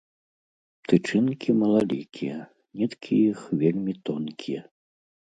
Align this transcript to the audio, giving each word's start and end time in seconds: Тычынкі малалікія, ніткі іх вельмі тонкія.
Тычынкі 0.91 1.49
малалікія, 1.61 2.37
ніткі 2.79 3.19
іх 3.33 3.39
вельмі 3.59 3.93
тонкія. 4.11 4.61